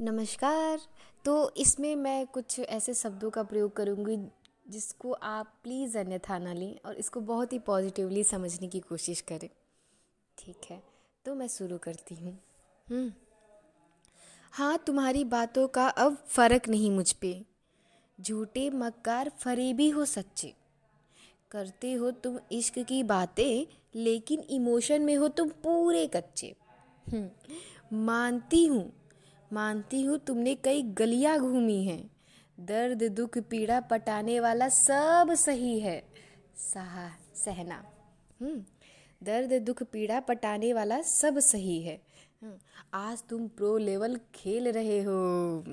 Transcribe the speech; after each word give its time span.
नमस्कार। 0.00 0.78
तो 1.24 1.54
इसमें 1.56 1.94
मैं 1.96 2.26
कुछ 2.26 2.58
ऐसे 2.60 2.94
शब्दों 2.94 3.30
का 3.30 3.42
प्रयोग 3.42 3.72
करूँगी 3.76 4.16
जिसको 4.68 5.12
आप 5.12 5.52
प्लीज़ 5.62 5.98
अन्यथा 5.98 6.38
ना 6.38 6.52
लें 6.52 6.78
और 6.86 6.94
इसको 6.94 7.20
बहुत 7.20 7.52
ही 7.52 7.58
पॉजिटिवली 7.58 8.24
समझने 8.24 8.68
की 8.68 8.80
कोशिश 8.80 9.20
करें। 9.20 9.48
ठीक 10.38 10.66
है 10.70 10.82
तो 11.24 11.34
मैं 11.34 11.48
शुरू 11.48 11.78
करती 11.78 12.14
हूँ। 12.14 12.32
हम्म। 12.88 13.12
हाँ 14.52 14.78
तुम्हारी 14.86 15.24
बातों 15.24 15.68
का 15.68 15.86
अब 15.88 16.16
फ़र्क 16.28 16.68
नहीं 16.68 16.90
मुझ 16.90 17.12
पे। 17.12 17.44
झूठे 18.18 18.68
मक्कार 18.70 19.28
फरेबी 19.38 19.88
हो 19.90 20.04
सच्चे। 20.04 20.52
करते 21.50 21.92
हो 21.92 22.10
तुम 22.10 22.38
इश्क 22.52 22.78
की 22.78 23.02
बातें 23.02 23.66
लेकिन 23.94 24.40
इमोशन 24.40 25.02
में 25.02 25.16
हो 25.16 25.28
तुम 25.28 25.48
पूरे 25.62 26.06
कच्चे। 26.06 26.54
हम्म, 27.08 27.28
मानती 28.04 28.66
हूँ 28.66 28.92
मानती 29.54 30.02
हूँ 30.02 30.18
तुमने 30.18 30.54
कई 30.54 30.82
गलियाँ 30.82 31.38
घूमी 31.38 31.84
हैं। 31.84 32.10
दर्द 32.60 33.02
दुख 33.02 33.38
पीड़ा 33.38 33.80
पटाने 33.80 34.40
वाला 34.40 34.68
सब 34.68 35.34
सही 35.34 35.80
है 35.80 36.04
सहा 36.56 37.08
सहना। 37.34 37.84
हम्म, 38.42 38.64
दर्द 39.22 39.52
दुख 39.62 39.82
पीड़ा 39.82 40.20
पटाने 40.20 40.72
वाला 40.72 41.02
सब 41.02 41.38
सही 41.38 41.82
है। 41.82 42.00
हम्म, 42.42 42.58
आज 42.94 43.22
तुम 43.22 43.48
प्रो 43.48 43.76
लेवल 43.78 44.20
खेल 44.34 44.68
रहे 44.68 45.02
हो। 45.02 45.64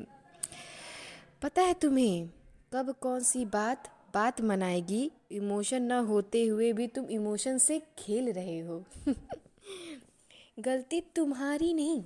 पता 1.42 1.62
है 1.62 1.74
तुम्हें 1.74 2.30
कब 2.74 2.96
कौन 3.02 3.20
सी 3.20 3.46
बात 3.46 3.88
बात 4.14 4.42
मनाएगी? 4.42 5.12
इमोशन 5.32 5.84
ना 5.84 6.00
होते 6.00 6.46
हुए 6.46 6.74
भी 6.74 6.88
तुम 6.88 7.06
इमोशन 7.06 7.58
से 7.58 7.82
खेल 8.00 8.32
रहे 8.32 8.60
हो। 8.60 8.84
गलती 10.60 11.02
तुम्हारी 11.02 11.74
नहीं 11.74 12.04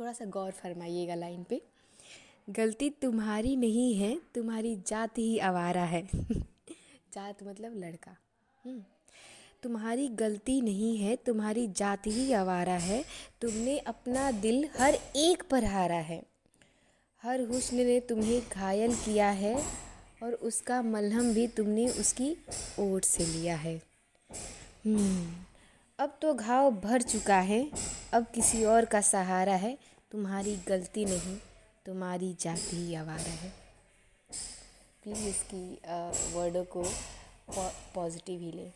थोड़ा 0.00 0.12
सा 0.12 0.24
गौर 0.24 0.50
फरमाइएगा 0.50 1.14
लाइन 1.14 1.44
पे। 1.44 1.62
गलती 2.50 2.90
तुम्हारी 2.90 3.56
नहीं 3.56 3.94
है 3.94 4.20
तुम्हारी 4.34 4.76
जात 4.86 5.18
ही 5.18 5.38
आवारा 5.38 5.84
है। 5.84 6.08
जात 7.14 7.42
मतलब 7.42 7.72
लड़का। 7.76 8.16
हम्म। 8.64 8.84
तुम्हारी 9.62 10.08
गलती 10.08 10.60
नहीं 10.60 10.98
है 10.98 11.16
तुम्हारी 11.16 11.68
जात 11.68 12.06
ही 12.06 12.32
आवारा 12.32 12.74
है। 12.74 13.04
तुमने 13.40 13.78
अपना 13.78 14.30
दिल 14.30 14.68
हर 14.78 14.94
एक 15.16 15.42
पर 15.50 15.64
हारा 15.64 15.96
है। 15.96 16.22
हर 17.22 17.40
हुस्न 17.40 17.76
ने 17.76 18.00
तुम्हें 18.00 18.42
घायल 18.52 18.94
किया 18.94 19.30
है 19.30 19.64
और 20.22 20.34
उसका 20.34 20.82
मलहम 20.82 21.34
भी 21.34 21.48
तुमने 21.48 21.88
उसकी 21.88 22.36
ओट 22.80 23.04
से 23.04 23.26
लिया 23.26 23.56
है। 23.56 23.82
हम्म, 24.86 25.32
अब 25.98 26.18
तो 26.22 26.34
घाव 26.34 26.70
भर 26.70 27.02
चुका 27.02 27.40
है 27.40 27.70
अब 28.12 28.26
किसी 28.34 28.64
और 28.64 28.84
का 28.84 29.00
सहारा 29.00 29.54
है। 29.54 29.78
तुम्हारी 30.12 30.54
गलती 30.68 31.04
नहीं, 31.04 31.36
तुम्हारी 31.86 32.32
जाति 32.40 32.76
ही 32.76 32.94
आवारा 32.94 33.32
है। 33.32 33.52
प्लीज़ 35.02 35.26
इसकी 35.28 35.62
वर्डों 36.34 36.64
को 36.66 36.84
पॉजिटिव 37.94 38.40
ही 38.40 38.50
लें। 38.52 38.72